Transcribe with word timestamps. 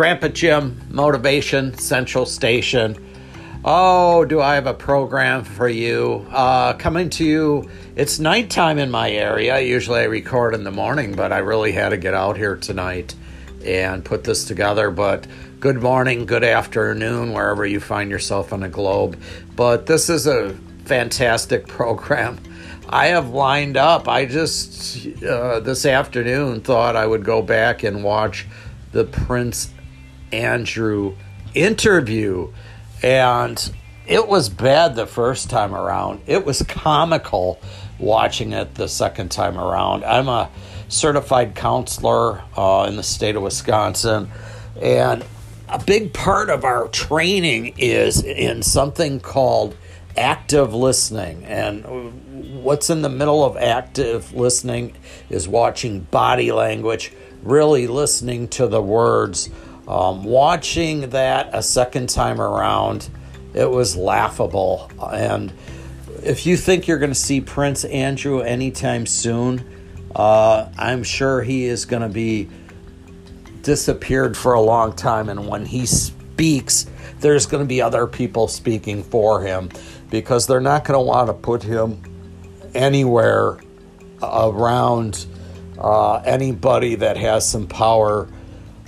Grandpa 0.00 0.28
Jim, 0.28 0.80
Motivation 0.88 1.76
Central 1.76 2.24
Station. 2.24 2.96
Oh, 3.66 4.24
do 4.24 4.40
I 4.40 4.54
have 4.54 4.66
a 4.66 4.72
program 4.72 5.44
for 5.44 5.68
you? 5.68 6.26
Uh, 6.30 6.72
coming 6.72 7.10
to 7.10 7.24
you, 7.26 7.68
it's 7.96 8.18
nighttime 8.18 8.78
in 8.78 8.90
my 8.90 9.10
area. 9.10 9.60
Usually 9.60 10.00
I 10.00 10.04
record 10.04 10.54
in 10.54 10.64
the 10.64 10.70
morning, 10.70 11.14
but 11.14 11.34
I 11.34 11.38
really 11.40 11.72
had 11.72 11.90
to 11.90 11.98
get 11.98 12.14
out 12.14 12.38
here 12.38 12.56
tonight 12.56 13.14
and 13.62 14.02
put 14.02 14.24
this 14.24 14.46
together. 14.46 14.90
But 14.90 15.26
good 15.60 15.82
morning, 15.82 16.24
good 16.24 16.44
afternoon, 16.44 17.34
wherever 17.34 17.66
you 17.66 17.78
find 17.78 18.10
yourself 18.10 18.54
on 18.54 18.60
the 18.60 18.70
globe. 18.70 19.20
But 19.54 19.84
this 19.84 20.08
is 20.08 20.26
a 20.26 20.54
fantastic 20.86 21.66
program. 21.66 22.38
I 22.88 23.08
have 23.08 23.28
lined 23.28 23.76
up. 23.76 24.08
I 24.08 24.24
just 24.24 25.22
uh, 25.22 25.60
this 25.60 25.84
afternoon 25.84 26.62
thought 26.62 26.96
I 26.96 27.06
would 27.06 27.22
go 27.22 27.42
back 27.42 27.82
and 27.82 28.02
watch 28.02 28.46
the 28.92 29.04
Prince 29.04 29.70
Andrew 30.32 31.16
interview, 31.54 32.52
and 33.02 33.72
it 34.06 34.26
was 34.26 34.48
bad 34.48 34.96
the 34.96 35.06
first 35.06 35.50
time 35.50 35.74
around. 35.74 36.20
It 36.26 36.44
was 36.44 36.62
comical 36.62 37.60
watching 37.98 38.52
it 38.52 38.74
the 38.74 38.88
second 38.88 39.30
time 39.30 39.58
around. 39.58 40.04
I'm 40.04 40.28
a 40.28 40.50
certified 40.88 41.54
counselor 41.54 42.42
uh, 42.56 42.86
in 42.88 42.96
the 42.96 43.02
state 43.02 43.36
of 43.36 43.42
Wisconsin, 43.42 44.30
and 44.80 45.24
a 45.68 45.78
big 45.78 46.12
part 46.12 46.50
of 46.50 46.64
our 46.64 46.88
training 46.88 47.74
is 47.78 48.22
in 48.24 48.62
something 48.62 49.20
called 49.20 49.76
active 50.16 50.74
listening. 50.74 51.44
And 51.44 52.62
what's 52.62 52.90
in 52.90 53.02
the 53.02 53.08
middle 53.08 53.44
of 53.44 53.56
active 53.56 54.32
listening 54.32 54.96
is 55.28 55.46
watching 55.46 56.00
body 56.00 56.50
language, 56.50 57.12
really 57.42 57.86
listening 57.86 58.48
to 58.48 58.66
the 58.66 58.82
words. 58.82 59.48
Um, 59.90 60.22
watching 60.22 61.10
that 61.10 61.50
a 61.52 61.64
second 61.64 62.10
time 62.10 62.40
around, 62.40 63.10
it 63.54 63.68
was 63.68 63.96
laughable. 63.96 64.88
And 65.02 65.52
if 66.22 66.46
you 66.46 66.56
think 66.56 66.86
you're 66.86 67.00
going 67.00 67.10
to 67.10 67.18
see 67.18 67.40
Prince 67.40 67.84
Andrew 67.84 68.40
anytime 68.40 69.04
soon, 69.04 69.64
uh, 70.14 70.68
I'm 70.78 71.02
sure 71.02 71.42
he 71.42 71.64
is 71.64 71.86
going 71.86 72.02
to 72.02 72.08
be 72.08 72.48
disappeared 73.62 74.36
for 74.36 74.52
a 74.52 74.60
long 74.60 74.92
time. 74.92 75.28
And 75.28 75.48
when 75.48 75.66
he 75.66 75.86
speaks, 75.86 76.86
there's 77.18 77.46
going 77.46 77.64
to 77.64 77.68
be 77.68 77.82
other 77.82 78.06
people 78.06 78.46
speaking 78.46 79.02
for 79.02 79.42
him 79.42 79.70
because 80.08 80.46
they're 80.46 80.60
not 80.60 80.84
going 80.84 81.00
to 81.00 81.04
want 81.04 81.26
to 81.26 81.34
put 81.34 81.64
him 81.64 82.00
anywhere 82.74 83.58
around 84.22 85.26
uh, 85.78 86.18
anybody 86.18 86.94
that 86.94 87.16
has 87.16 87.50
some 87.50 87.66
power 87.66 88.28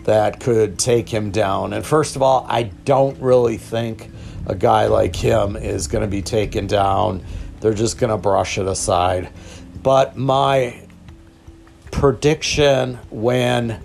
that 0.05 0.41
could 0.41 0.79
take 0.79 1.09
him 1.09 1.31
down. 1.31 1.73
And 1.73 1.85
first 1.85 2.17
of 2.17 2.23
all, 2.23 2.47
I 2.49 2.65
don't 2.65 3.19
really 3.21 3.57
think 3.57 4.11
a 4.47 4.55
guy 4.55 4.87
like 4.87 5.15
him 5.15 5.57
is 5.57 5.87
going 5.87 6.03
to 6.03 6.09
be 6.09 6.23
taken 6.23 6.67
down. 6.67 7.25
They're 7.61 7.75
just 7.75 7.99
going 7.99 8.11
to 8.11 8.17
brush 8.17 8.59
it 8.59 8.67
aside. 8.67 9.31
But 9.83 10.17
my 10.17 10.87
prediction 11.91 12.99
when 13.11 13.81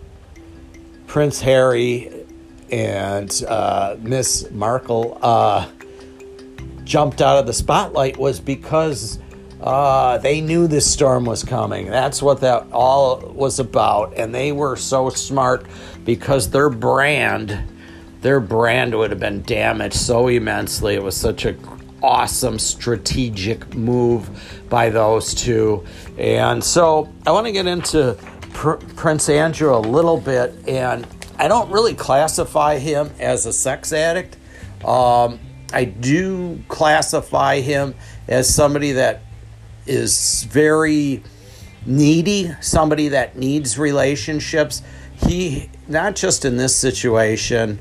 Prince 1.06 1.42
Harry 1.42 2.26
and 2.72 3.44
uh, 3.48 3.96
Miss 4.00 4.50
Markle 4.52 5.18
uh, 5.22 5.70
jumped 6.84 7.22
out 7.22 7.38
of 7.38 7.46
the 7.46 7.54
spotlight 7.54 8.18
was 8.18 8.40
because 8.40 9.20
uh, 9.62 10.18
they 10.20 10.42
knew 10.42 10.68
this 10.68 10.92
storm 10.92 11.26
was 11.26 11.44
coming. 11.44 11.88
That's 11.88 12.22
what 12.22 12.42
that 12.42 12.68
all 12.72 13.20
was 13.20 13.60
about. 13.60 14.14
And 14.16 14.34
they 14.34 14.52
were 14.52 14.76
so 14.76 15.10
smart 15.10 15.66
because 16.06 16.52
their 16.52 16.70
brand, 16.70 17.58
their 18.22 18.40
brand 18.40 18.96
would 18.96 19.10
have 19.10 19.20
been 19.20 19.42
damaged 19.44 19.96
so 19.96 20.28
immensely. 20.28 20.94
It 20.94 21.04
was 21.04 21.18
such 21.18 21.46
a 21.46 21.56
awesome 22.04 22.60
strategic 22.60 23.74
move 23.76 24.64
by 24.70 24.90
those 24.90 25.34
two. 25.34 25.84
And 26.18 26.64
so 26.64 27.12
I 27.26 27.32
want 27.32 27.48
to 27.48 27.52
get 27.52 27.66
into 27.66 28.16
Pr- 28.54 28.74
Prince 28.74 29.30
Andrew 29.30 29.76
a 29.76 29.80
little 29.80 30.20
bit. 30.20 30.54
And 30.68 31.08
I 31.38 31.48
don't 31.48 31.72
really 31.72 31.96
classify 31.96 32.78
him 32.78 33.12
as 33.20 33.46
a 33.48 33.54
sex 33.54 33.92
addict. 33.92 34.38
Um, 34.86 35.40
I 35.74 35.86
do 35.86 36.62
classify 36.68 37.60
him 37.60 37.96
as 38.28 38.54
somebody 38.54 38.94
that 38.94 39.22
is 39.88 40.44
very 40.50 41.24
needy, 41.86 42.52
somebody 42.62 43.10
that 43.10 43.38
needs 43.38 43.80
relationships. 43.80 44.82
He, 45.26 45.70
not 45.88 46.16
just 46.16 46.46
in 46.46 46.58
this 46.58 46.76
situation, 46.76 47.80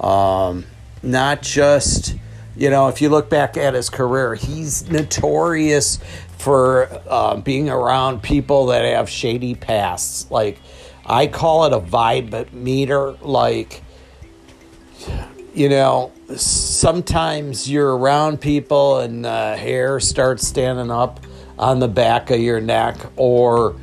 um, 0.00 0.64
not 1.02 1.42
just, 1.42 2.16
you 2.56 2.70
know, 2.70 2.88
if 2.88 3.00
you 3.00 3.08
look 3.08 3.30
back 3.30 3.56
at 3.56 3.74
his 3.74 3.90
career, 3.90 4.34
he's 4.34 4.88
notorious 4.90 5.98
for 6.38 6.88
uh, 7.08 7.36
being 7.36 7.68
around 7.68 8.22
people 8.22 8.66
that 8.66 8.84
have 8.84 9.08
shady 9.08 9.54
pasts. 9.54 10.30
Like, 10.30 10.58
I 11.04 11.26
call 11.26 11.64
it 11.64 11.72
a 11.72 11.80
vibe 11.80 12.52
meter. 12.52 13.12
Like, 13.22 13.82
you 15.54 15.68
know, 15.68 16.12
sometimes 16.36 17.68
you're 17.68 17.96
around 17.96 18.40
people 18.40 18.98
and 18.98 19.24
the 19.24 19.56
hair 19.56 19.98
starts 20.00 20.46
standing 20.46 20.90
up 20.90 21.20
on 21.60 21.78
the 21.78 21.88
back 21.88 22.30
of 22.30 22.40
your 22.40 22.60
neck, 22.60 22.96
or 23.16 23.76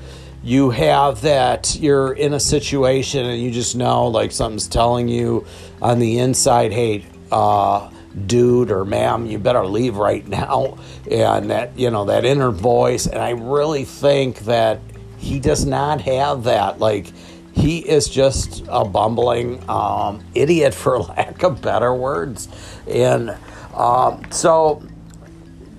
you 0.43 0.71
have 0.71 1.21
that 1.21 1.77
you're 1.79 2.11
in 2.13 2.33
a 2.33 2.39
situation 2.39 3.25
and 3.25 3.41
you 3.41 3.51
just 3.51 3.75
know 3.75 4.07
like 4.07 4.31
something's 4.31 4.67
telling 4.67 5.07
you 5.07 5.45
on 5.81 5.99
the 5.99 6.17
inside, 6.19 6.73
hey, 6.73 7.05
uh, 7.31 7.89
dude 8.25 8.71
or 8.71 8.83
ma'am, 8.83 9.27
you 9.27 9.37
better 9.37 9.65
leave 9.65 9.97
right 9.97 10.27
now. 10.27 10.77
And 11.09 11.51
that, 11.51 11.77
you 11.77 11.91
know, 11.91 12.05
that 12.05 12.25
inner 12.25 12.49
voice. 12.49 13.05
And 13.05 13.19
I 13.21 13.31
really 13.31 13.85
think 13.85 14.39
that 14.39 14.79
he 15.17 15.39
does 15.39 15.65
not 15.65 16.01
have 16.01 16.45
that. 16.45 16.79
Like, 16.79 17.13
he 17.53 17.79
is 17.79 18.07
just 18.07 18.63
a 18.69 18.85
bumbling 18.85 19.63
um, 19.69 20.23
idiot, 20.33 20.73
for 20.73 20.99
lack 20.99 21.43
of 21.43 21.61
better 21.61 21.93
words. 21.93 22.47
And 22.87 23.37
um, 23.75 24.23
so, 24.31 24.81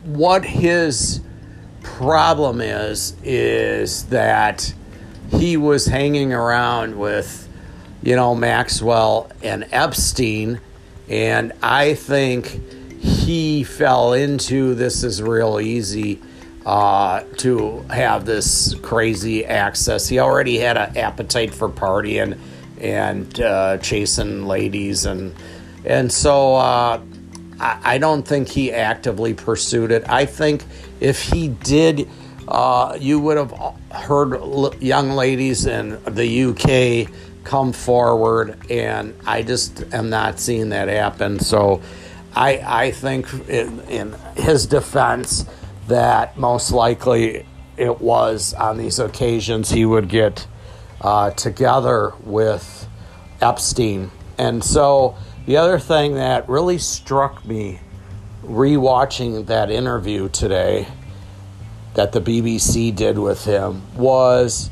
what 0.04 0.44
his 0.44 1.20
problem 1.82 2.60
is, 2.60 3.16
is 3.22 4.04
that 4.06 4.72
he 5.30 5.56
was 5.56 5.86
hanging 5.86 6.32
around 6.32 6.98
with, 6.98 7.48
you 8.02 8.16
know, 8.16 8.34
Maxwell 8.34 9.30
and 9.42 9.66
Epstein. 9.72 10.60
And 11.08 11.52
I 11.62 11.94
think 11.94 12.46
he 13.00 13.64
fell 13.64 14.12
into 14.12 14.74
this 14.74 15.04
is 15.04 15.22
real 15.22 15.60
easy 15.60 16.20
uh, 16.66 17.22
to 17.38 17.80
have 17.88 18.26
this 18.26 18.74
crazy 18.82 19.46
access. 19.46 20.06
He 20.08 20.18
already 20.18 20.58
had 20.58 20.76
an 20.76 20.98
appetite 20.98 21.54
for 21.54 21.68
partying 21.68 22.38
and 22.78 23.40
uh, 23.40 23.78
chasing 23.78 24.46
ladies, 24.46 25.06
and 25.06 25.34
and 25.84 26.12
so 26.12 26.56
uh, 26.56 27.00
I, 27.60 27.94
I, 27.94 27.98
don't 27.98 28.26
think 28.26 28.48
he 28.48 28.72
actively 28.72 29.34
pursued 29.34 29.90
it. 29.90 30.08
I 30.08 30.26
think 30.26 30.64
if 31.00 31.22
he 31.22 31.48
did, 31.48 32.08
uh, 32.46 32.96
you 33.00 33.18
would 33.20 33.36
have 33.36 33.52
heard 33.90 34.80
young 34.80 35.10
ladies 35.10 35.66
in 35.66 36.02
the 36.04 36.44
UK 36.44 37.12
come 37.44 37.72
forward, 37.72 38.58
and 38.70 39.14
I 39.26 39.42
just 39.42 39.82
am 39.92 40.10
not 40.10 40.38
seeing 40.38 40.70
that 40.70 40.88
happen. 40.88 41.40
So 41.40 41.82
I 42.34 42.62
I 42.64 42.90
think 42.90 43.32
in, 43.48 43.80
in 43.82 44.16
his 44.36 44.66
defense 44.66 45.44
that 45.88 46.36
most 46.36 46.70
likely 46.70 47.46
it 47.76 48.00
was 48.00 48.54
on 48.54 48.76
these 48.76 48.98
occasions 48.98 49.70
he 49.70 49.84
would 49.86 50.08
get 50.08 50.46
uh, 51.00 51.30
together 51.30 52.12
with 52.24 52.86
Epstein. 53.40 54.10
And 54.36 54.62
so 54.62 55.16
the 55.48 55.56
other 55.56 55.78
thing 55.78 56.16
that 56.16 56.46
really 56.46 56.76
struck 56.76 57.42
me 57.46 57.80
rewatching 58.44 59.46
that 59.46 59.70
interview 59.70 60.28
today 60.28 60.86
that 61.94 62.12
the 62.12 62.20
BBC 62.20 62.94
did 62.94 63.18
with 63.18 63.46
him 63.46 63.80
was 63.96 64.70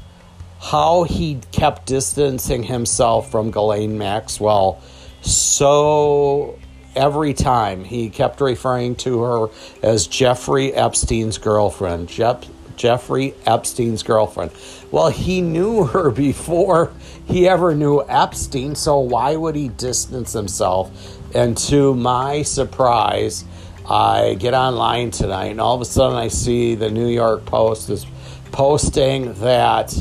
how 0.60 1.04
he 1.04 1.40
kept 1.50 1.86
distancing 1.86 2.62
himself 2.62 3.30
from 3.30 3.50
Ghislaine 3.50 3.96
Maxwell 3.96 4.82
so 5.22 6.58
every 6.94 7.32
time 7.32 7.82
he 7.82 8.10
kept 8.10 8.42
referring 8.42 8.96
to 8.96 9.22
her 9.22 9.46
as 9.82 10.06
Jeffrey 10.06 10.74
Epstein's 10.74 11.38
girlfriend. 11.38 12.10
Jeff, 12.10 12.44
Jeffrey 12.76 13.34
Epstein's 13.46 14.02
girlfriend. 14.02 14.52
Well, 14.90 15.10
he 15.10 15.40
knew 15.40 15.84
her 15.86 16.10
before 16.10 16.92
he 17.26 17.48
ever 17.48 17.74
knew 17.74 18.04
Epstein, 18.08 18.74
so 18.74 19.00
why 19.00 19.36
would 19.36 19.56
he 19.56 19.68
distance 19.68 20.32
himself? 20.32 20.90
And 21.34 21.56
to 21.58 21.94
my 21.94 22.42
surprise, 22.42 23.44
I 23.88 24.34
get 24.38 24.54
online 24.54 25.10
tonight, 25.10 25.46
and 25.46 25.60
all 25.60 25.74
of 25.74 25.80
a 25.80 25.84
sudden 25.84 26.16
I 26.16 26.28
see 26.28 26.74
the 26.74 26.90
New 26.90 27.08
York 27.08 27.44
Post 27.44 27.90
is 27.90 28.06
posting 28.52 29.34
that 29.34 29.94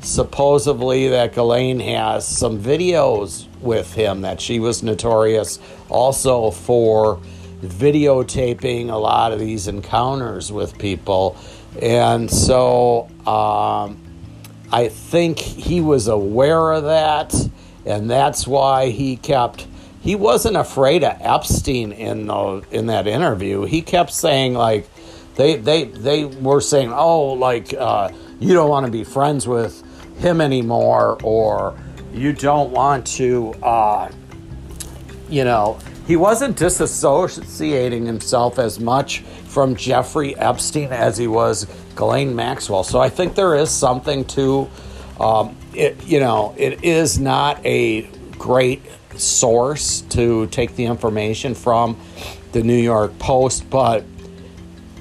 supposedly 0.00 1.08
that 1.08 1.34
Ghislaine 1.34 1.80
has 1.80 2.26
some 2.26 2.60
videos 2.60 3.46
with 3.60 3.92
him 3.94 4.22
that 4.22 4.40
she 4.40 4.58
was 4.58 4.82
notorious 4.82 5.58
also 5.88 6.50
for 6.50 7.20
videotaping 7.62 8.90
a 8.90 8.96
lot 8.96 9.32
of 9.32 9.38
these 9.38 9.68
encounters 9.68 10.50
with 10.50 10.78
people. 10.78 11.36
And 11.80 12.30
so 12.30 13.08
um, 13.26 13.98
I 14.72 14.88
think 14.88 15.38
he 15.38 15.80
was 15.80 16.08
aware 16.08 16.72
of 16.72 16.84
that, 16.84 17.34
and 17.86 18.10
that's 18.10 18.46
why 18.46 18.90
he 18.90 19.16
kept. 19.16 19.66
He 20.02 20.14
wasn't 20.14 20.56
afraid 20.56 21.04
of 21.04 21.16
Epstein 21.20 21.92
in 21.92 22.26
the, 22.26 22.64
in 22.70 22.86
that 22.86 23.06
interview. 23.06 23.64
He 23.64 23.82
kept 23.82 24.12
saying 24.12 24.54
like, 24.54 24.88
they 25.36 25.56
they 25.56 25.84
they 25.84 26.24
were 26.24 26.60
saying, 26.60 26.92
oh, 26.92 27.32
like 27.34 27.72
uh, 27.74 28.10
you 28.40 28.54
don't 28.54 28.68
want 28.68 28.86
to 28.86 28.92
be 28.92 29.04
friends 29.04 29.46
with 29.46 29.82
him 30.18 30.40
anymore, 30.40 31.18
or 31.22 31.78
you 32.12 32.32
don't 32.32 32.70
want 32.70 33.06
to, 33.06 33.52
uh, 33.62 34.10
you 35.28 35.44
know, 35.44 35.78
he 36.10 36.16
wasn't 36.16 36.56
disassociating 36.56 38.04
himself 38.04 38.58
as 38.58 38.80
much 38.80 39.20
from 39.46 39.76
Jeffrey 39.76 40.36
Epstein 40.36 40.92
as 40.92 41.16
he 41.16 41.28
was 41.28 41.66
Ghislaine 41.94 42.34
Maxwell. 42.34 42.82
So 42.82 42.98
I 42.98 43.08
think 43.08 43.36
there 43.36 43.54
is 43.54 43.70
something 43.70 44.24
to 44.24 44.68
um, 45.20 45.56
it. 45.72 46.04
You 46.04 46.18
know, 46.18 46.52
it 46.56 46.82
is 46.82 47.20
not 47.20 47.64
a 47.64 48.10
great 48.32 48.82
source 49.14 50.00
to 50.16 50.48
take 50.48 50.74
the 50.74 50.86
information 50.86 51.54
from 51.54 51.96
the 52.50 52.64
New 52.64 52.82
York 52.82 53.16
Post, 53.20 53.70
but 53.70 54.04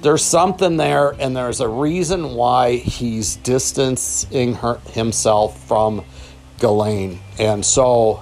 there's 0.04 0.24
something 0.24 0.78
there, 0.78 1.16
and 1.20 1.36
there's 1.36 1.60
a 1.60 1.68
reason 1.68 2.36
why 2.36 2.76
he's 2.76 3.38
distancing 3.38 4.54
her, 4.54 4.76
himself 4.92 5.60
from 5.68 6.06
Ghislaine. 6.60 7.20
And 7.40 7.66
so, 7.66 8.22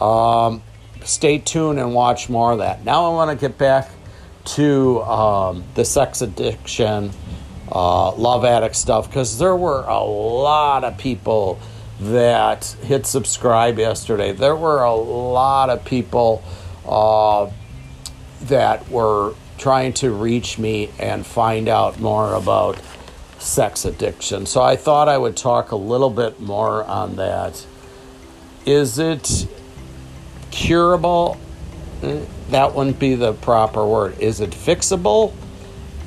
um, 0.00 0.62
stay 1.04 1.38
tuned 1.38 1.78
and 1.78 1.94
watch 1.94 2.28
more 2.28 2.52
of 2.52 2.58
that. 2.58 2.84
Now, 2.84 3.10
I 3.10 3.14
want 3.14 3.38
to 3.38 3.48
get 3.48 3.58
back 3.58 3.90
to 4.44 5.02
um, 5.02 5.64
the 5.74 5.84
sex 5.84 6.22
addiction, 6.22 7.10
uh, 7.70 8.14
love 8.14 8.44
addict 8.44 8.76
stuff, 8.76 9.08
because 9.08 9.38
there 9.38 9.56
were 9.56 9.84
a 9.84 10.02
lot 10.02 10.84
of 10.84 10.98
people 10.98 11.58
that 12.00 12.64
hit 12.82 13.06
subscribe 13.06 13.78
yesterday. 13.78 14.32
There 14.32 14.56
were 14.56 14.82
a 14.82 14.94
lot 14.94 15.70
of 15.70 15.84
people 15.84 16.42
uh, 16.86 17.50
that 18.42 18.88
were 18.90 19.34
trying 19.58 19.92
to 19.94 20.10
reach 20.10 20.58
me 20.58 20.90
and 20.98 21.24
find 21.24 21.68
out 21.68 22.00
more 22.00 22.34
about 22.34 22.78
sex 23.38 23.84
addiction. 23.84 24.46
So 24.46 24.60
I 24.62 24.76
thought 24.76 25.08
I 25.08 25.16
would 25.16 25.36
talk 25.36 25.70
a 25.70 25.76
little 25.76 26.10
bit 26.10 26.40
more 26.40 26.84
on 26.84 27.16
that. 27.16 27.64
Is 28.66 28.98
it 28.98 29.46
curable? 30.54 31.36
Eh, 32.02 32.24
that 32.50 32.74
wouldn't 32.74 32.98
be 32.98 33.14
the 33.14 33.32
proper 33.32 33.84
word. 33.84 34.18
Is 34.20 34.40
it 34.40 34.50
fixable? 34.50 35.32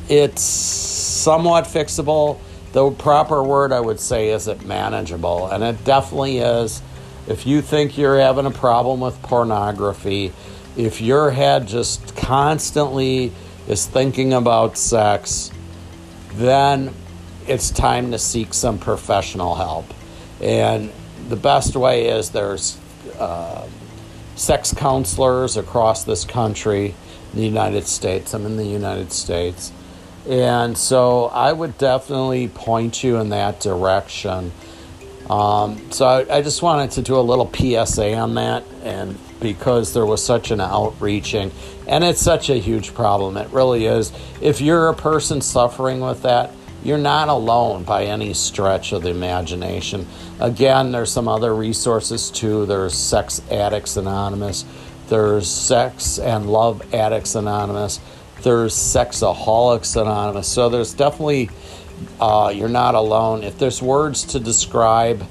It's 0.10 0.42
somewhat 0.42 1.66
fixable. 1.66 2.40
The 2.72 2.92
proper 2.92 3.44
word 3.44 3.72
I 3.72 3.80
would 3.80 4.00
say 4.00 4.30
is 4.30 4.48
it 4.48 4.66
manageable, 4.66 5.48
and 5.48 5.64
it 5.64 5.84
definitely 5.84 6.38
is. 6.40 6.82
If 7.28 7.46
you 7.46 7.62
think 7.62 7.98
you're 7.98 8.20
having 8.20 8.46
a 8.46 8.52
problem 8.52 9.02
with 9.02 9.22
pornography, 9.22 10.32
if 10.78 11.02
your 11.02 11.32
head 11.32 11.68
just 11.68 12.16
constantly 12.16 13.34
is 13.68 13.86
thinking 13.86 14.32
about 14.32 14.78
sex, 14.78 15.52
then 16.36 16.94
it's 17.48 17.70
time 17.72 18.12
to 18.12 18.20
seek 18.20 18.54
some 18.54 18.78
professional 18.78 19.56
help. 19.56 19.86
And 20.40 20.92
the 21.28 21.36
best 21.36 21.76
way 21.76 22.08
is 22.08 22.30
there's 22.30 22.78
uh, 23.18 23.68
sex 24.38 24.74
counselors 24.74 25.58
across 25.58 26.04
this 26.04 26.24
country, 26.24 26.94
the 27.34 27.44
United 27.44 27.88
States. 27.88 28.34
I'm 28.34 28.46
in 28.46 28.56
the 28.56 28.66
United 28.66 29.12
States. 29.12 29.72
And 30.30 30.78
so 30.78 31.26
I 31.26 31.52
would 31.52 31.78
definitely 31.78 32.48
point 32.48 33.04
you 33.04 33.18
in 33.18 33.30
that 33.30 33.60
direction. 33.60 34.52
Um, 35.30 35.92
so 35.92 36.06
I, 36.06 36.38
I, 36.38 36.42
just 36.42 36.62
wanted 36.62 36.92
to 36.92 37.02
do 37.02 37.18
a 37.18 37.20
little 37.20 37.52
PSA 37.54 38.14
on 38.16 38.36
that, 38.36 38.64
and 38.82 39.18
because 39.42 39.94
there 39.94 40.06
was 40.06 40.24
such 40.24 40.52
an 40.52 40.62
outreaching, 40.62 41.52
and 41.86 42.02
it's 42.06 42.22
such 42.22 42.50
a 42.50 42.56
huge 42.56 42.94
problem, 42.94 43.36
it 43.36 43.50
really 43.50 43.88
is. 43.88 44.14
If 44.40 44.62
you're 44.62 44.88
a 44.88 44.94
person 44.94 45.42
suffering 45.42 46.00
with 46.00 46.22
that, 46.22 46.52
you're 46.88 46.98
not 46.98 47.28
alone 47.28 47.84
by 47.84 48.06
any 48.06 48.34
stretch 48.34 48.94
of 48.94 49.04
the 49.04 49.10
imagination. 49.10 50.08
Again, 50.40 50.94
there's 50.94 51.12
some 51.12 51.28
other 51.28 51.54
resources 51.54 52.32
too. 52.32 52.66
There's 52.66 52.96
Sex 52.96 53.42
Addicts 53.52 53.98
Anonymous, 53.98 54.64
there's 55.10 55.50
Sex 55.50 56.18
and 56.18 56.50
Love 56.50 56.94
Addicts 56.94 57.36
Anonymous, 57.36 58.00
there's 58.42 58.74
Sexaholics 58.74 60.02
Anonymous. 60.02 60.48
So 60.48 60.70
there's 60.70 60.94
definitely 60.94 61.50
uh, 62.22 62.54
you're 62.56 62.70
not 62.70 62.96
alone. 62.96 63.44
If 63.44 63.58
there's 63.58 63.82
words 63.82 64.24
to 64.26 64.40
describe 64.40 65.28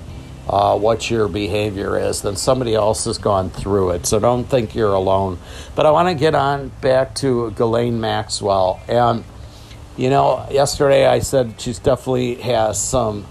uh, 0.48 0.78
what 0.78 1.10
your 1.10 1.26
behavior 1.26 1.98
is, 1.98 2.22
then 2.22 2.36
somebody 2.36 2.74
else 2.74 3.06
has 3.06 3.18
gone 3.18 3.50
through 3.50 3.92
it. 3.92 4.06
So 4.06 4.18
don't 4.18 4.44
think 4.44 4.74
you're 4.74 4.94
alone. 4.94 5.38
But 5.74 5.86
I 5.86 5.90
want 5.90 6.08
to 6.08 6.14
get 6.14 6.34
on 6.34 6.70
back 6.80 7.14
to 7.16 7.50
Ghislaine 7.52 8.00
Maxwell. 8.00 8.80
And, 8.88 9.24
you 9.96 10.10
know, 10.10 10.46
yesterday 10.50 11.06
I 11.06 11.20
said 11.20 11.60
she 11.60 11.72
definitely 11.72 12.34
has 12.36 12.80
some 12.82 13.26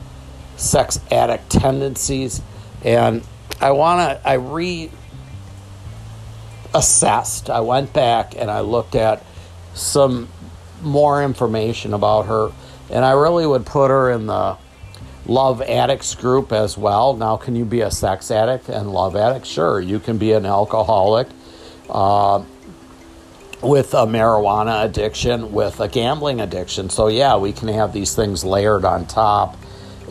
sex 0.58 1.00
addict 1.12 1.50
tendencies. 1.50 2.42
And 2.84 3.24
I 3.62 3.72
want 3.72 4.22
to, 4.22 4.28
I 4.28 4.38
reassessed. 6.74 7.50
I 7.50 7.60
went 7.62 7.94
back 7.94 8.36
and 8.36 8.50
I 8.50 8.62
looked 8.62 8.96
at 8.96 9.24
some 9.74 10.28
more 10.82 11.24
information 11.24 11.94
about 11.94 12.28
her 12.28 12.52
and 12.90 13.04
I 13.04 13.12
really 13.12 13.46
would 13.46 13.66
put 13.66 13.90
her 13.90 14.12
in 14.12 14.28
the 14.28 14.58
love 15.26 15.62
addicts 15.62 16.14
group 16.16 16.52
as 16.52 16.78
well. 16.78 17.16
Now, 17.16 17.38
can 17.38 17.56
you 17.56 17.66
be 17.66 17.82
a 17.82 17.92
sex 17.92 18.30
addict 18.30 18.70
and 18.70 18.92
love 18.92 19.16
addict? 19.16 19.46
Sure, 19.46 19.82
you 19.82 20.00
can 20.00 20.18
be 20.18 20.34
an 20.34 20.46
alcoholic 20.46 21.28
uh, 21.90 22.44
with 23.68 23.94
a 23.94 24.06
marijuana 24.06 24.86
addiction, 24.86 25.52
with 25.52 25.80
a 25.80 25.88
gambling 25.88 26.42
addiction. 26.42 26.90
So, 26.90 27.08
yeah, 27.08 27.38
we 27.38 27.52
can 27.52 27.68
have 27.70 27.94
these 27.94 28.16
things 28.16 28.44
layered 28.44 28.86
on 28.86 29.06
top. 29.06 29.58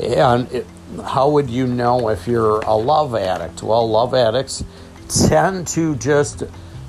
And 0.01 0.51
it, 0.53 0.67
how 1.05 1.31
would 1.31 1.51
you 1.51 1.67
know 1.67 2.09
if 2.09 2.27
you're 2.27 2.61
a 2.61 2.75
love 2.75 3.15
addict? 3.15 3.63
Well, 3.63 3.89
love 3.89 4.15
addicts 4.15 4.65
tend 5.09 5.69
to 5.69 5.97
just, 5.97 6.43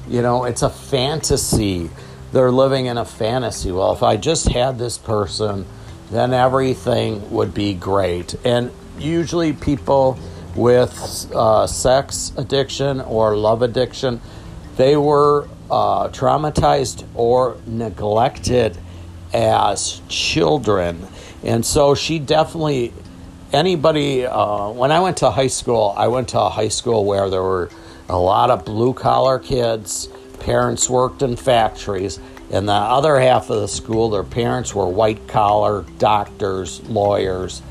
you 0.07 0.21
know, 0.21 0.45
it's 0.45 0.61
a 0.61 0.69
fantasy 0.69 1.89
they're 2.35 2.51
living 2.51 2.87
in 2.87 2.97
a 2.97 3.05
fantasy. 3.05 3.71
Well, 3.71 3.93
if 3.93 4.03
I 4.03 4.17
just 4.17 4.49
had 4.49 4.77
this 4.77 4.97
person, 4.97 5.65
then 6.11 6.33
everything 6.33 7.31
would 7.31 7.53
be 7.53 7.73
great. 7.73 8.35
And 8.43 8.71
usually, 8.99 9.53
people 9.53 10.19
with 10.53 11.31
uh, 11.33 11.65
sex 11.65 12.33
addiction 12.35 12.99
or 12.99 13.37
love 13.37 13.61
addiction, 13.61 14.19
they 14.75 14.97
were 14.97 15.47
uh, 15.69 16.09
traumatized 16.09 17.05
or 17.15 17.57
neglected 17.65 18.77
as 19.33 20.01
children. 20.07 21.07
And 21.43 21.65
so 21.65 21.95
she 21.95 22.19
definitely, 22.19 22.93
anybody, 23.53 24.25
uh, 24.25 24.69
when 24.69 24.91
I 24.91 24.99
went 24.99 25.17
to 25.17 25.31
high 25.31 25.47
school, 25.47 25.93
I 25.97 26.07
went 26.07 26.29
to 26.29 26.39
a 26.39 26.49
high 26.49 26.69
school 26.69 27.05
where 27.05 27.29
there 27.29 27.43
were 27.43 27.69
a 28.09 28.17
lot 28.17 28.49
of 28.49 28.65
blue 28.65 28.93
collar 28.93 29.39
kids 29.39 30.09
parents 30.45 30.87
worked 30.89 31.23
in 31.23 31.35
factories. 31.35 32.19
In 32.51 32.67
the 32.67 32.73
other 32.73 33.19
half 33.19 33.49
of 33.49 33.61
the 33.61 33.67
school, 33.67 34.11
their 34.11 34.23
parents 34.23 34.75
were 34.75 34.87
white 34.87 35.27
collar 35.27 35.83
doctors, 35.97 36.81
lawyers. 36.87 37.63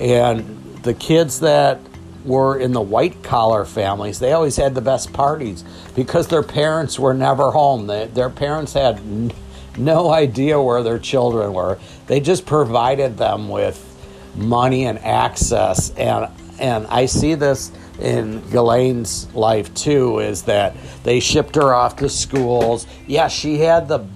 And 0.00 0.82
the 0.82 0.94
kids 0.94 1.40
that 1.40 1.80
were 2.24 2.58
in 2.58 2.72
the 2.72 2.80
white 2.80 3.22
collar 3.22 3.64
families, 3.64 4.18
they 4.18 4.32
always 4.32 4.56
had 4.56 4.74
the 4.74 4.80
best 4.80 5.12
parties 5.12 5.64
because 5.94 6.28
their 6.28 6.42
parents 6.42 6.98
were 6.98 7.14
never 7.14 7.50
home. 7.50 7.86
They, 7.86 8.06
their 8.06 8.30
parents 8.30 8.72
had 8.72 8.96
n- 8.98 9.32
no 9.76 10.10
idea 10.12 10.60
where 10.60 10.82
their 10.82 10.98
children 10.98 11.52
were. 11.52 11.78
They 12.06 12.20
just 12.20 12.46
provided 12.46 13.16
them 13.16 13.48
with 13.48 13.90
money 14.34 14.86
and 14.86 14.98
access. 14.98 15.90
And, 15.90 16.30
and 16.58 16.86
I 16.86 17.06
see 17.06 17.34
this 17.34 17.72
in 18.00 18.40
Ghislaine's 18.50 19.32
life 19.34 19.72
too 19.74 20.18
is 20.18 20.42
that 20.42 20.74
they 21.04 21.20
shipped 21.20 21.54
her 21.56 21.74
off 21.74 21.96
to 21.96 22.08
schools. 22.08 22.86
Yeah, 23.06 23.28
she 23.28 23.58
had 23.58 23.88
the 23.88 24.06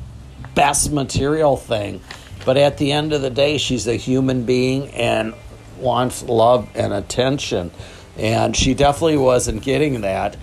best 0.55 0.91
material 0.91 1.57
thing, 1.57 2.01
but 2.45 2.57
at 2.57 2.79
the 2.79 2.91
end 2.91 3.13
of 3.13 3.23
the 3.23 3.31
day, 3.31 3.59
she's 3.59 3.87
a 3.87 3.95
human 3.95 4.45
being 4.45 4.89
and 4.91 5.35
wants 5.79 6.23
love 6.25 6.69
and 6.75 6.93
attention. 6.93 7.71
And 8.19 8.57
she 8.57 8.75
definitely 8.75 9.19
wasn't 9.19 9.63
getting 9.63 10.01
that. 10.01 10.37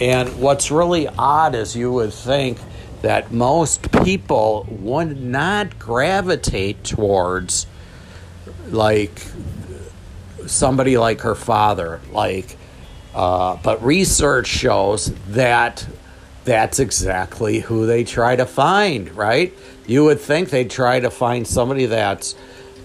And 0.00 0.40
what's 0.40 0.70
really 0.70 1.08
odd 1.08 1.54
is 1.54 1.74
you 1.74 1.92
would 1.92 2.12
think 2.12 2.58
that 3.02 3.32
most 3.32 3.90
people 4.04 4.66
would 4.70 5.20
not 5.20 5.78
gravitate 5.78 6.84
towards 6.84 7.66
like 8.68 9.22
somebody 10.46 10.98
like 10.98 11.20
her 11.20 11.34
father. 11.34 12.00
Like, 12.12 12.56
uh, 13.14 13.56
but 13.62 13.82
research 13.84 14.46
shows 14.46 15.14
that 15.28 15.86
that's 16.44 16.78
exactly 16.78 17.60
who 17.60 17.86
they 17.86 18.04
try 18.04 18.36
to 18.36 18.46
find, 18.46 19.10
right? 19.16 19.52
You 19.86 20.04
would 20.04 20.20
think 20.20 20.50
they'd 20.50 20.70
try 20.70 21.00
to 21.00 21.10
find 21.10 21.46
somebody 21.46 21.86
that's 21.86 22.34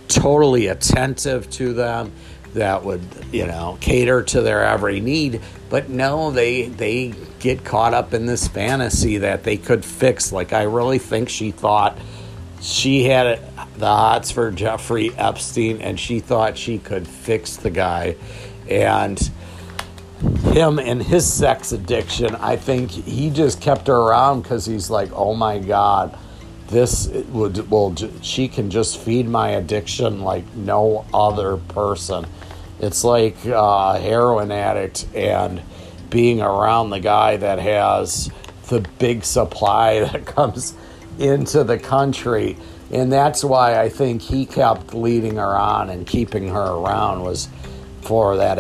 totally 0.07 0.67
attentive 0.67 1.49
to 1.51 1.73
them, 1.73 2.11
that 2.53 2.83
would, 2.83 3.01
you 3.31 3.45
know, 3.45 3.77
cater 3.79 4.23
to 4.23 4.41
their 4.41 4.63
every 4.63 4.99
need. 4.99 5.41
But 5.69 5.89
no, 5.89 6.31
they 6.31 6.67
they 6.67 7.13
get 7.39 7.63
caught 7.63 7.93
up 7.93 8.13
in 8.13 8.25
this 8.25 8.47
fantasy 8.47 9.19
that 9.19 9.43
they 9.43 9.57
could 9.57 9.85
fix. 9.85 10.31
Like 10.31 10.53
I 10.53 10.63
really 10.63 10.99
think 10.99 11.29
she 11.29 11.51
thought 11.51 11.97
she 12.61 13.03
had 13.03 13.39
the 13.77 13.85
hots 13.85 14.31
for 14.31 14.51
Jeffrey 14.51 15.11
Epstein, 15.15 15.81
and 15.81 15.99
she 15.99 16.19
thought 16.19 16.57
she 16.57 16.79
could 16.79 17.07
fix 17.07 17.55
the 17.55 17.69
guy, 17.69 18.15
and 18.67 19.19
him 20.51 20.79
and 20.79 21.01
his 21.01 21.31
sex 21.31 21.71
addiction. 21.71 22.35
I 22.35 22.55
think 22.57 22.91
he 22.91 23.29
just 23.29 23.61
kept 23.61 23.87
her 23.87 23.95
around 23.95 24.41
because 24.41 24.65
he's 24.65 24.89
like, 24.89 25.11
oh 25.13 25.33
my 25.33 25.59
god 25.59 26.17
this 26.69 27.07
would 27.29 27.69
well 27.69 27.95
she 28.21 28.47
can 28.47 28.69
just 28.69 28.99
feed 28.99 29.27
my 29.27 29.49
addiction 29.49 30.21
like 30.21 30.45
no 30.55 31.05
other 31.13 31.57
person 31.57 32.25
it's 32.79 33.03
like 33.03 33.45
a 33.45 33.99
heroin 33.99 34.51
addict 34.51 35.07
and 35.13 35.61
being 36.09 36.41
around 36.41 36.89
the 36.89 36.99
guy 36.99 37.37
that 37.37 37.59
has 37.59 38.31
the 38.69 38.81
big 38.97 39.23
supply 39.23 39.99
that 40.11 40.25
comes 40.25 40.73
into 41.17 41.63
the 41.63 41.77
country 41.77 42.57
and 42.91 43.11
that's 43.11 43.43
why 43.43 43.79
i 43.79 43.89
think 43.89 44.21
he 44.21 44.45
kept 44.45 44.93
leading 44.93 45.35
her 45.35 45.55
on 45.55 45.89
and 45.89 46.07
keeping 46.07 46.47
her 46.47 46.71
around 46.71 47.21
was 47.21 47.49
for 48.01 48.37
that 48.37 48.57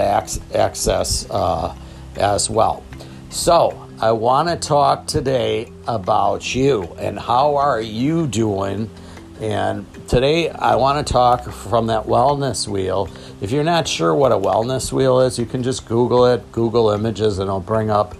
access 0.53 1.29
uh, 1.29 1.73
as 2.17 2.49
well 2.49 2.83
so 3.29 3.89
I 4.01 4.13
want 4.13 4.47
to 4.47 4.55
talk 4.55 5.07
today 5.07 5.73
about 5.85 6.55
you 6.55 6.83
and 6.97 7.19
how 7.19 7.57
are 7.57 7.81
you 7.81 8.27
doing. 8.27 8.89
And 9.39 9.85
today 10.09 10.49
I 10.49 10.75
want 10.75 11.05
to 11.05 11.13
talk 11.13 11.45
from 11.49 11.87
that 11.87 12.03
wellness 12.03 12.67
wheel. 12.67 13.07
If 13.39 13.51
you're 13.51 13.63
not 13.63 13.87
sure 13.87 14.13
what 14.13 14.33
a 14.33 14.35
wellness 14.35 14.91
wheel 14.91 15.21
is, 15.21 15.39
you 15.39 15.45
can 15.45 15.63
just 15.63 15.85
Google 15.85 16.25
it, 16.25 16.51
Google 16.51 16.89
images, 16.89 17.39
and 17.39 17.47
it'll 17.47 17.61
bring 17.61 17.89
up 17.89 18.17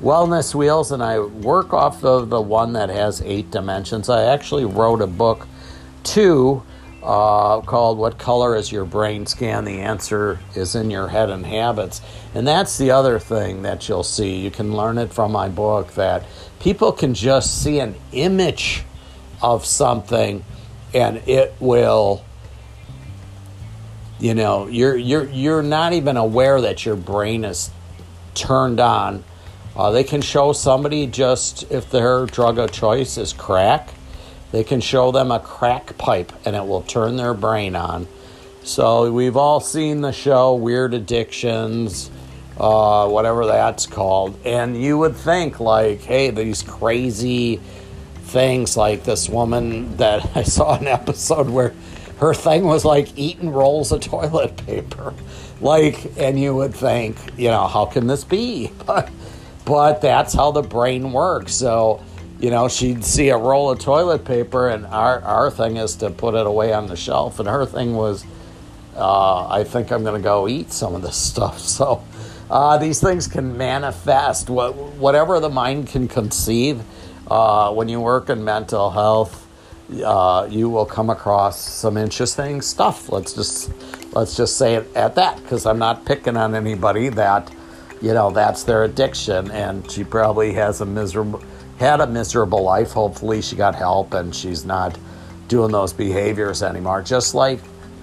wellness 0.00 0.54
wheels. 0.54 0.90
And 0.90 1.02
I 1.02 1.18
work 1.18 1.74
off 1.74 2.02
of 2.04 2.30
the 2.30 2.40
one 2.40 2.72
that 2.72 2.88
has 2.88 3.20
eight 3.20 3.50
dimensions. 3.50 4.08
I 4.08 4.24
actually 4.24 4.64
wrote 4.64 5.02
a 5.02 5.06
book 5.06 5.46
too 6.04 6.62
uh, 7.02 7.60
called 7.60 7.98
What 7.98 8.16
Color 8.16 8.56
is 8.56 8.72
Your 8.72 8.86
Brain 8.86 9.26
Scan? 9.26 9.66
The 9.66 9.80
answer 9.80 10.38
is 10.54 10.74
in 10.74 10.90
your 10.90 11.08
head 11.08 11.28
and 11.28 11.44
habits. 11.44 12.00
And 12.34 12.48
that's 12.48 12.78
the 12.78 12.92
other 12.92 13.18
thing 13.18 13.60
that 13.62 13.90
you'll 13.90 14.04
see. 14.04 14.36
You 14.36 14.50
can 14.50 14.74
learn 14.74 14.96
it 14.96 15.12
from 15.12 15.32
my 15.32 15.50
book 15.50 15.92
that 15.94 16.24
people 16.60 16.92
can 16.92 17.12
just 17.12 17.62
see 17.62 17.78
an 17.78 17.94
image 18.12 18.84
of 19.42 19.66
something 19.66 20.42
and 20.94 21.16
it 21.28 21.54
will 21.60 22.24
you 24.18 24.34
know 24.34 24.66
you're 24.66 24.96
you're 24.96 25.28
you're 25.30 25.62
not 25.62 25.92
even 25.92 26.16
aware 26.16 26.60
that 26.60 26.84
your 26.84 26.96
brain 26.96 27.44
is 27.44 27.70
turned 28.34 28.80
on 28.80 29.24
uh, 29.74 29.90
they 29.90 30.04
can 30.04 30.20
show 30.20 30.52
somebody 30.52 31.06
just 31.06 31.70
if 31.70 31.90
their 31.90 32.26
drug 32.26 32.58
of 32.58 32.70
choice 32.72 33.16
is 33.16 33.32
crack 33.32 33.88
they 34.52 34.64
can 34.64 34.82
show 34.82 35.10
them 35.10 35.30
a 35.30 35.40
crack 35.40 35.96
pipe 35.96 36.30
and 36.44 36.54
it 36.54 36.64
will 36.64 36.82
turn 36.82 37.16
their 37.16 37.34
brain 37.34 37.74
on. 37.74 38.06
So 38.62 39.10
we've 39.10 39.36
all 39.36 39.60
seen 39.60 40.02
the 40.02 40.12
show 40.12 40.54
Weird 40.54 40.94
Addictions, 40.94 42.10
uh, 42.60 43.08
whatever 43.08 43.46
that's 43.46 43.86
called. 43.86 44.38
And 44.44 44.80
you 44.80 44.98
would 44.98 45.16
think, 45.16 45.58
like, 45.58 46.02
hey, 46.02 46.30
these 46.30 46.62
crazy 46.62 47.60
things, 48.32 48.76
like 48.76 49.04
this 49.04 49.28
woman 49.28 49.96
that 49.98 50.28
I 50.36 50.42
saw 50.42 50.78
an 50.78 50.86
episode 50.86 51.48
where 51.48 51.74
her 52.18 52.34
thing 52.34 52.64
was 52.64 52.84
like 52.84 53.16
eating 53.16 53.50
rolls 53.50 53.92
of 53.92 54.00
toilet 54.00 54.56
paper. 54.66 55.14
Like, 55.60 56.16
and 56.16 56.38
you 56.40 56.54
would 56.54 56.74
think, 56.74 57.16
you 57.36 57.48
know, 57.48 57.68
how 57.68 57.86
can 57.86 58.06
this 58.06 58.24
be? 58.24 58.72
But, 58.86 59.10
but 59.64 60.00
that's 60.00 60.34
how 60.34 60.50
the 60.50 60.62
brain 60.62 61.12
works. 61.12 61.54
So, 61.54 62.02
you 62.40 62.50
know, 62.50 62.68
she'd 62.68 63.04
see 63.04 63.28
a 63.28 63.36
roll 63.36 63.70
of 63.70 63.78
toilet 63.78 64.24
paper, 64.24 64.68
and 64.68 64.84
our, 64.86 65.20
our 65.20 65.50
thing 65.52 65.76
is 65.76 65.94
to 65.96 66.10
put 66.10 66.34
it 66.34 66.46
away 66.46 66.72
on 66.72 66.88
the 66.88 66.96
shelf. 66.96 67.38
And 67.38 67.48
her 67.48 67.64
thing 67.64 67.94
was, 67.94 68.24
uh, 68.96 69.46
I 69.46 69.62
think 69.62 69.92
I'm 69.92 70.02
going 70.02 70.20
to 70.20 70.24
go 70.24 70.48
eat 70.48 70.72
some 70.72 70.96
of 70.96 71.02
this 71.02 71.16
stuff. 71.16 71.60
So 71.60 72.02
uh, 72.50 72.76
these 72.78 73.00
things 73.00 73.28
can 73.28 73.56
manifest. 73.56 74.50
What, 74.50 74.74
whatever 74.74 75.38
the 75.38 75.48
mind 75.48 75.86
can 75.86 76.08
conceive, 76.08 76.82
uh, 77.32 77.72
when 77.72 77.88
you 77.88 77.98
work 78.00 78.28
in 78.28 78.44
mental 78.44 78.90
health, 78.90 79.34
uh, 80.04 80.46
you 80.50 80.68
will 80.68 80.84
come 80.84 81.08
across 81.08 81.58
some 81.58 81.96
interesting 81.96 82.60
stuff. 82.60 83.08
Let's 83.08 83.32
just 83.32 83.70
let's 84.12 84.36
just 84.36 84.58
say 84.58 84.74
it 84.74 84.86
at 84.94 85.14
that, 85.14 85.42
because 85.42 85.64
I'm 85.64 85.78
not 85.78 86.04
picking 86.04 86.36
on 86.36 86.54
anybody 86.54 87.08
that, 87.10 87.50
you 88.02 88.12
know, 88.12 88.30
that's 88.30 88.64
their 88.64 88.84
addiction, 88.84 89.50
and 89.50 89.90
she 89.90 90.04
probably 90.04 90.52
has 90.52 90.82
a 90.82 90.86
miserable 90.86 91.42
had 91.78 92.00
a 92.00 92.06
miserable 92.06 92.62
life. 92.62 92.92
Hopefully, 92.92 93.40
she 93.40 93.56
got 93.56 93.74
help 93.74 94.12
and 94.14 94.34
she's 94.34 94.64
not 94.64 94.98
doing 95.48 95.72
those 95.72 95.92
behaviors 95.92 96.62
anymore. 96.62 97.02
Just 97.02 97.34
like, 97.34 97.60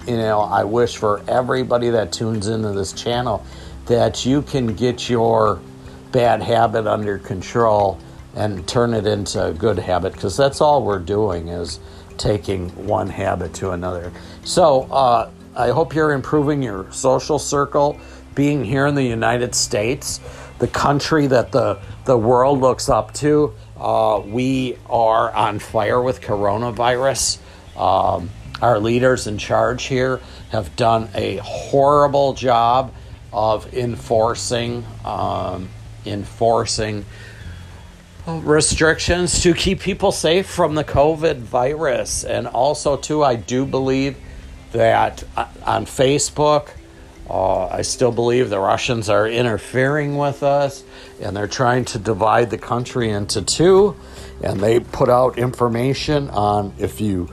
you 0.08 0.16
know, 0.16 0.40
I 0.40 0.64
wish 0.64 0.96
for 0.96 1.22
everybody 1.28 1.90
that 1.90 2.12
tunes 2.12 2.48
into 2.48 2.72
this 2.72 2.92
channel 2.92 3.44
that 3.86 4.26
you 4.26 4.42
can 4.42 4.74
get 4.74 5.08
your 5.08 5.60
bad 6.12 6.42
habit 6.42 6.86
under 6.86 7.18
control 7.18 7.98
and 8.40 8.66
turn 8.66 8.94
it 8.94 9.06
into 9.06 9.46
a 9.48 9.52
good 9.52 9.78
habit 9.78 10.14
because 10.14 10.34
that's 10.34 10.62
all 10.62 10.82
we're 10.82 10.98
doing 10.98 11.48
is 11.48 11.78
taking 12.16 12.70
one 12.86 13.08
habit 13.08 13.52
to 13.52 13.72
another. 13.72 14.10
So, 14.44 14.82
uh, 14.84 15.30
I 15.54 15.70
hope 15.70 15.94
you're 15.94 16.12
improving 16.12 16.62
your 16.62 16.90
social 16.90 17.38
circle. 17.38 18.00
Being 18.34 18.64
here 18.64 18.86
in 18.86 18.94
the 18.94 19.04
United 19.04 19.54
States, 19.54 20.20
the 20.58 20.68
country 20.68 21.26
that 21.26 21.52
the, 21.52 21.80
the 22.06 22.16
world 22.16 22.60
looks 22.60 22.88
up 22.88 23.12
to, 23.14 23.52
uh, 23.76 24.22
we 24.24 24.78
are 24.88 25.30
on 25.34 25.58
fire 25.58 26.00
with 26.00 26.22
coronavirus. 26.22 27.38
Um, 27.76 28.30
our 28.62 28.78
leaders 28.78 29.26
in 29.26 29.36
charge 29.36 29.84
here 29.84 30.20
have 30.50 30.74
done 30.76 31.10
a 31.14 31.36
horrible 31.38 32.32
job 32.32 32.94
of 33.32 33.74
enforcing 33.74 34.84
um, 35.04 35.68
enforcing 36.06 37.04
restrictions 38.26 39.42
to 39.42 39.54
keep 39.54 39.80
people 39.80 40.12
safe 40.12 40.46
from 40.46 40.74
the 40.74 40.84
COVID 40.84 41.38
virus. 41.38 42.24
And 42.24 42.46
also, 42.46 42.96
too, 42.96 43.22
I 43.22 43.36
do 43.36 43.64
believe 43.64 44.16
that 44.72 45.24
uh, 45.36 45.46
on 45.64 45.86
Facebook, 45.86 46.70
uh, 47.28 47.66
I 47.66 47.82
still 47.82 48.12
believe 48.12 48.50
the 48.50 48.58
Russians 48.58 49.08
are 49.08 49.28
interfering 49.28 50.16
with 50.16 50.42
us 50.42 50.82
and 51.20 51.36
they're 51.36 51.46
trying 51.46 51.84
to 51.86 51.98
divide 51.98 52.50
the 52.50 52.58
country 52.58 53.10
into 53.10 53.42
two. 53.42 53.96
And 54.42 54.60
they 54.60 54.80
put 54.80 55.08
out 55.08 55.38
information 55.38 56.30
on 56.30 56.72
if 56.78 57.00
you 57.00 57.28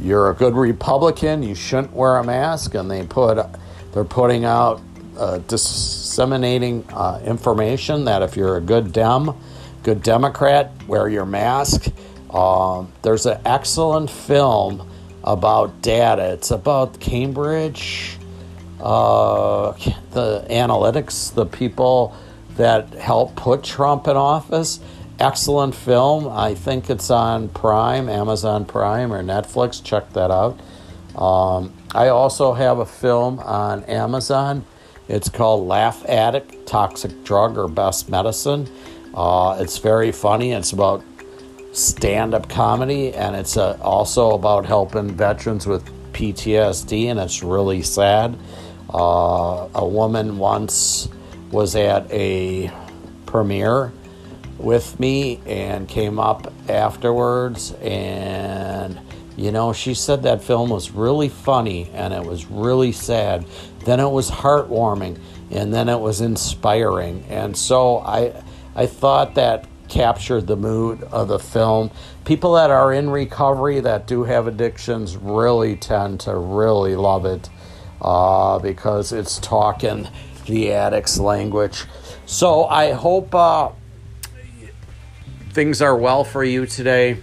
you're 0.00 0.30
a 0.30 0.34
good 0.34 0.54
Republican, 0.54 1.42
you 1.42 1.54
shouldn't 1.54 1.92
wear 1.92 2.16
a 2.16 2.24
mask. 2.24 2.74
And 2.74 2.90
they 2.90 3.04
put 3.04 3.44
they're 3.92 4.04
putting 4.04 4.46
out 4.46 4.80
uh, 5.18 5.38
disseminating 5.38 6.84
uh, 6.90 7.20
information 7.24 8.06
that 8.06 8.22
if 8.22 8.36
you're 8.36 8.56
a 8.56 8.60
good 8.60 8.92
Dem, 8.92 9.34
good 9.82 10.02
Democrat, 10.02 10.72
wear 10.86 11.08
your 11.08 11.26
mask. 11.26 11.86
Uh, 12.30 12.84
there's 13.02 13.26
an 13.26 13.40
excellent 13.44 14.10
film 14.10 14.88
about 15.24 15.82
data. 15.82 16.32
It's 16.32 16.50
about 16.50 16.98
Cambridge 17.00 18.18
uh, 18.82 19.72
the 20.10 20.44
analytics, 20.50 21.32
the 21.32 21.46
people 21.46 22.14
that 22.56 22.92
helped 22.94 23.36
put 23.36 23.62
Trump 23.62 24.08
in 24.08 24.16
office. 24.16 24.80
Excellent 25.20 25.74
film. 25.74 26.28
I 26.28 26.54
think 26.54 26.90
it's 26.90 27.10
on 27.10 27.48
Prime, 27.50 28.08
Amazon 28.08 28.64
Prime, 28.64 29.12
or 29.12 29.22
Netflix. 29.22 29.82
Check 29.82 30.12
that 30.14 30.30
out. 30.30 30.58
Um, 31.16 31.72
I 31.94 32.08
also 32.08 32.54
have 32.54 32.78
a 32.78 32.86
film 32.86 33.38
on 33.38 33.84
Amazon. 33.84 34.64
It's 35.08 35.28
called 35.28 35.66
Laugh 35.66 36.04
Addict 36.06 36.66
Toxic 36.66 37.22
Drug 37.22 37.56
or 37.56 37.68
Best 37.68 38.08
Medicine. 38.08 38.68
Uh, 39.14 39.58
it's 39.60 39.78
very 39.78 40.12
funny. 40.12 40.52
It's 40.52 40.72
about 40.72 41.04
stand 41.72 42.34
up 42.34 42.48
comedy, 42.48 43.12
and 43.14 43.36
it's 43.36 43.56
uh, 43.56 43.78
also 43.80 44.32
about 44.32 44.66
helping 44.66 45.10
veterans 45.10 45.66
with 45.66 45.84
PTSD, 46.12 47.06
and 47.06 47.18
it's 47.18 47.42
really 47.42 47.82
sad. 47.82 48.36
Uh, 48.92 49.68
a 49.74 49.86
woman 49.86 50.38
once 50.38 51.08
was 51.50 51.74
at 51.76 52.10
a 52.10 52.70
premiere 53.26 53.92
with 54.58 54.98
me 55.00 55.40
and 55.46 55.88
came 55.88 56.18
up 56.18 56.52
afterwards 56.68 57.72
and 57.82 58.98
You 59.36 59.50
know, 59.50 59.72
she 59.72 59.94
said 59.94 60.24
that 60.24 60.44
film 60.44 60.68
was 60.68 60.90
really 60.90 61.30
funny 61.30 61.90
and 61.94 62.12
it 62.12 62.22
was 62.22 62.46
really 62.50 62.92
sad. 62.92 63.46
Then 63.86 63.98
it 63.98 64.08
was 64.10 64.30
heartwarming 64.30 65.18
and 65.50 65.72
then 65.72 65.88
it 65.88 65.98
was 65.98 66.20
inspiring. 66.20 67.24
And 67.30 67.56
so 67.56 67.98
I 68.00 68.42
I 68.74 68.86
thought 68.86 69.34
that 69.34 69.66
captured 69.88 70.46
the 70.46 70.56
mood 70.56 71.02
of 71.04 71.28
the 71.28 71.38
film. 71.38 71.90
People 72.24 72.54
that 72.54 72.70
are 72.70 72.92
in 72.92 73.10
recovery 73.10 73.80
that 73.80 74.06
do 74.06 74.24
have 74.24 74.46
addictions 74.46 75.16
really 75.16 75.76
tend 75.76 76.20
to 76.20 76.34
really 76.34 76.96
love 76.96 77.26
it 77.26 77.50
uh, 78.00 78.58
because 78.58 79.12
it's 79.12 79.38
talking 79.38 80.08
the 80.46 80.72
addict's 80.72 81.18
language. 81.18 81.84
So 82.24 82.64
I 82.64 82.92
hope 82.92 83.34
uh, 83.34 83.70
things 85.50 85.82
are 85.82 85.96
well 85.96 86.24
for 86.24 86.42
you 86.42 86.64
today. 86.64 87.18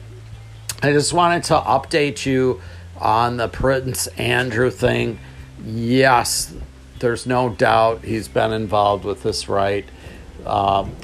I 0.83 0.93
just 0.93 1.11
wanted 1.11 1.43
to 1.45 1.55
update 1.55 2.25
you 2.25 2.61
on 2.97 3.37
the 3.37 3.47
Prince 3.47 4.07
Andrew 4.07 4.69
thing. 4.69 5.19
Yes, 5.65 6.53
there's 6.99 7.25
no 7.25 7.49
doubt 7.49 8.05
he's 8.05 8.27
been 8.27 8.53
involved 8.53 9.03
with 9.05 9.23
this 9.23 9.49
right. 9.49 9.85
Um, 10.45 10.95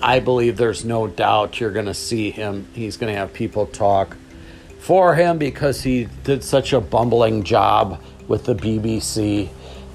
I 0.00 0.20
believe 0.20 0.56
there's 0.56 0.84
no 0.84 1.06
doubt 1.06 1.60
you're 1.60 1.72
going 1.72 1.86
to 1.86 1.94
see 1.94 2.30
him. 2.30 2.68
He's 2.74 2.96
going 2.96 3.12
to 3.12 3.18
have 3.18 3.32
people 3.32 3.66
talk 3.66 4.16
for 4.78 5.14
him 5.14 5.38
because 5.38 5.82
he 5.82 6.08
did 6.24 6.44
such 6.44 6.72
a 6.72 6.80
bumbling 6.80 7.42
job 7.42 8.00
with 8.28 8.44
the 8.44 8.54
BBC. 8.54 9.48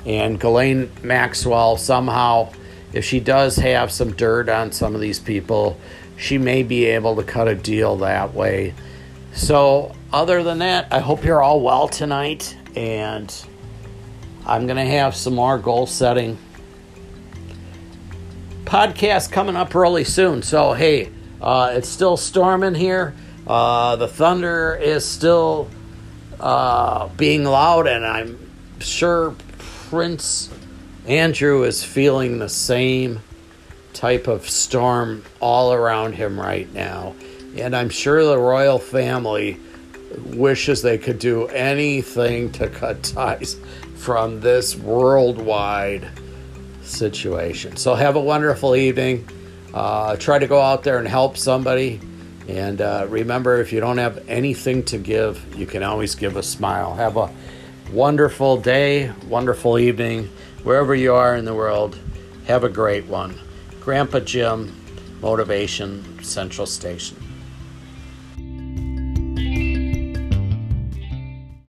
And 0.05 0.39
Ghislaine 0.39 0.91
Maxwell, 1.01 1.77
somehow, 1.77 2.51
if 2.91 3.05
she 3.05 3.19
does 3.19 3.55
have 3.55 3.91
some 3.91 4.13
dirt 4.13 4.49
on 4.49 4.71
some 4.71 4.93
of 4.93 4.99
these 4.99 5.19
people, 5.19 5.79
she 6.17 6.37
may 6.37 6.63
be 6.63 6.85
able 6.85 7.15
to 7.15 7.23
cut 7.23 7.47
a 7.47 7.55
deal 7.55 7.97
that 7.97 8.33
way. 8.33 8.73
So, 9.33 9.95
other 10.11 10.43
than 10.43 10.59
that, 10.59 10.87
I 10.91 10.99
hope 10.99 11.23
you're 11.23 11.41
all 11.41 11.61
well 11.61 11.87
tonight. 11.87 12.55
And 12.75 13.33
I'm 14.45 14.67
going 14.67 14.77
to 14.77 14.91
have 14.91 15.15
some 15.15 15.35
more 15.35 15.57
goal 15.57 15.87
setting 15.87 16.37
podcast 18.73 19.31
coming 19.31 19.55
up 19.55 19.75
really 19.75 20.03
soon. 20.03 20.41
So, 20.41 20.73
hey, 20.73 21.11
uh, 21.39 21.73
it's 21.75 21.87
still 21.87 22.17
storming 22.17 22.73
here. 22.73 23.13
Uh, 23.45 23.97
the 23.97 24.07
thunder 24.07 24.73
is 24.81 25.05
still 25.05 25.69
uh, 26.39 27.07
being 27.09 27.43
loud, 27.43 27.85
and 27.85 28.03
I'm 28.03 28.39
sure 28.79 29.35
Prince 29.59 30.49
Andrew 31.05 31.61
is 31.65 31.83
feeling 31.83 32.39
the 32.39 32.49
same 32.49 33.19
type 33.93 34.25
of 34.25 34.49
storm 34.49 35.23
all 35.39 35.71
around 35.71 36.13
him 36.13 36.39
right 36.39 36.73
now. 36.73 37.13
And 37.55 37.75
I'm 37.75 37.91
sure 37.91 38.25
the 38.25 38.39
royal 38.39 38.79
family 38.79 39.59
wishes 40.25 40.81
they 40.81 40.97
could 40.97 41.19
do 41.19 41.45
anything 41.49 42.51
to 42.53 42.69
cut 42.69 43.03
ties 43.03 43.55
from 43.97 44.39
this 44.39 44.75
worldwide 44.75 46.09
situation. 46.83 47.77
So 47.77 47.95
have 47.95 48.15
a 48.15 48.21
wonderful 48.21 48.75
evening. 48.75 49.27
Uh, 49.73 50.15
try 50.17 50.39
to 50.39 50.47
go 50.47 50.61
out 50.61 50.83
there 50.83 50.99
and 50.99 51.07
help 51.07 51.37
somebody. 51.37 51.99
And 52.47 52.81
uh, 52.81 53.07
remember, 53.09 53.59
if 53.59 53.71
you 53.71 53.79
don't 53.79 53.97
have 53.97 54.23
anything 54.29 54.83
to 54.85 54.97
give, 54.97 55.57
you 55.57 55.65
can 55.65 55.81
always 55.81 56.15
give 56.15 56.35
a 56.35 56.43
smile. 56.43 56.93
Have 56.93 57.17
a 57.17 57.31
wonderful 57.91 58.57
day, 58.57 59.11
wonderful 59.27 59.79
evening, 59.79 60.29
wherever 60.63 60.93
you 60.93 61.13
are 61.13 61.35
in 61.35 61.45
the 61.45 61.53
world. 61.53 61.97
Have 62.45 62.63
a 62.63 62.69
great 62.69 63.05
one. 63.05 63.39
Grandpa 63.79 64.19
Jim, 64.19 64.75
Motivation 65.21 66.21
Central 66.23 66.67
Station. 66.67 67.17